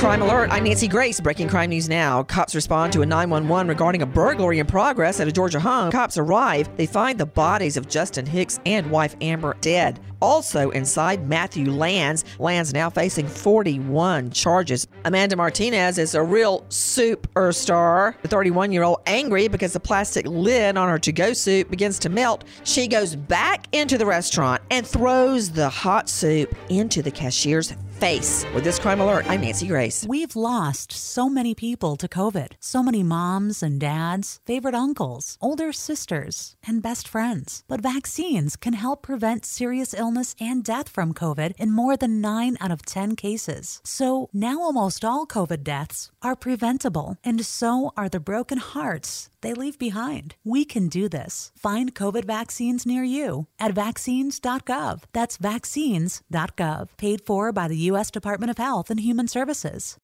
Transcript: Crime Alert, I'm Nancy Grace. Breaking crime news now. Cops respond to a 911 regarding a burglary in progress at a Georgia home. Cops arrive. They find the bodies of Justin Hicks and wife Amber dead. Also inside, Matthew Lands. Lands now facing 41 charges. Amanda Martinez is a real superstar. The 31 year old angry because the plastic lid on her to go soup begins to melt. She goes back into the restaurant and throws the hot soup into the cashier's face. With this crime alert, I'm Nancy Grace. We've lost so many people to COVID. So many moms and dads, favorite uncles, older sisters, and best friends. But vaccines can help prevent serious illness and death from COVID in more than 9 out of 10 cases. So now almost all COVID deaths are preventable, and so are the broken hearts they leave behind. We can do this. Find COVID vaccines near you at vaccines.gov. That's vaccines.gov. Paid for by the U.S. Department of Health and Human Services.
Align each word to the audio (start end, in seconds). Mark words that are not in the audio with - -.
Crime 0.00 0.22
Alert, 0.22 0.50
I'm 0.50 0.64
Nancy 0.64 0.88
Grace. 0.88 1.20
Breaking 1.20 1.46
crime 1.46 1.68
news 1.68 1.86
now. 1.86 2.22
Cops 2.22 2.54
respond 2.54 2.90
to 2.94 3.02
a 3.02 3.06
911 3.06 3.68
regarding 3.68 4.00
a 4.00 4.06
burglary 4.06 4.58
in 4.58 4.66
progress 4.66 5.20
at 5.20 5.28
a 5.28 5.32
Georgia 5.32 5.60
home. 5.60 5.92
Cops 5.92 6.16
arrive. 6.16 6.74
They 6.78 6.86
find 6.86 7.20
the 7.20 7.26
bodies 7.26 7.76
of 7.76 7.86
Justin 7.86 8.24
Hicks 8.24 8.60
and 8.64 8.90
wife 8.90 9.14
Amber 9.20 9.58
dead. 9.60 10.00
Also 10.22 10.70
inside, 10.70 11.28
Matthew 11.28 11.70
Lands. 11.70 12.24
Lands 12.38 12.72
now 12.72 12.88
facing 12.88 13.26
41 13.26 14.30
charges. 14.30 14.86
Amanda 15.04 15.36
Martinez 15.36 15.98
is 15.98 16.14
a 16.14 16.22
real 16.22 16.62
superstar. 16.70 18.14
The 18.22 18.28
31 18.28 18.72
year 18.72 18.84
old 18.84 19.00
angry 19.04 19.48
because 19.48 19.74
the 19.74 19.80
plastic 19.80 20.26
lid 20.26 20.78
on 20.78 20.88
her 20.88 20.98
to 20.98 21.12
go 21.12 21.34
soup 21.34 21.68
begins 21.68 21.98
to 21.98 22.08
melt. 22.08 22.44
She 22.64 22.88
goes 22.88 23.16
back 23.16 23.66
into 23.72 23.98
the 23.98 24.06
restaurant 24.06 24.62
and 24.70 24.86
throws 24.86 25.50
the 25.50 25.68
hot 25.68 26.08
soup 26.08 26.54
into 26.70 27.02
the 27.02 27.10
cashier's 27.10 27.74
face. 28.00 28.46
With 28.54 28.64
this 28.64 28.78
crime 28.78 29.00
alert, 29.00 29.26
I'm 29.28 29.42
Nancy 29.42 29.66
Grace. 29.66 30.06
We've 30.08 30.34
lost 30.34 30.90
so 30.90 31.28
many 31.28 31.54
people 31.54 31.96
to 31.96 32.08
COVID. 32.08 32.52
So 32.58 32.82
many 32.82 33.02
moms 33.02 33.62
and 33.62 33.78
dads, 33.78 34.40
favorite 34.46 34.74
uncles, 34.74 35.36
older 35.42 35.70
sisters, 35.70 36.56
and 36.66 36.82
best 36.82 37.06
friends. 37.06 37.62
But 37.68 37.82
vaccines 37.82 38.56
can 38.56 38.72
help 38.72 39.02
prevent 39.02 39.44
serious 39.44 39.92
illness 39.92 40.34
and 40.40 40.64
death 40.64 40.88
from 40.88 41.12
COVID 41.12 41.52
in 41.58 41.72
more 41.72 41.96
than 41.96 42.22
9 42.22 42.56
out 42.58 42.70
of 42.70 42.86
10 42.86 43.16
cases. 43.16 43.82
So 43.84 44.30
now 44.32 44.62
almost 44.62 45.04
all 45.04 45.26
COVID 45.26 45.62
deaths 45.62 46.10
are 46.22 46.34
preventable, 46.34 47.18
and 47.22 47.44
so 47.44 47.92
are 47.98 48.08
the 48.08 48.18
broken 48.18 48.58
hearts 48.58 49.28
they 49.42 49.52
leave 49.54 49.78
behind. 49.78 50.34
We 50.44 50.64
can 50.64 50.88
do 50.88 51.08
this. 51.08 51.50
Find 51.56 51.94
COVID 51.94 52.24
vaccines 52.24 52.86
near 52.86 53.02
you 53.02 53.46
at 53.58 53.72
vaccines.gov. 53.72 55.02
That's 55.12 55.36
vaccines.gov. 55.36 56.88
Paid 56.96 57.20
for 57.26 57.52
by 57.52 57.68
the 57.68 57.76
U.S. 57.76 57.89
Department 58.12 58.50
of 58.50 58.58
Health 58.58 58.90
and 58.90 59.00
Human 59.00 59.28
Services. 59.28 59.98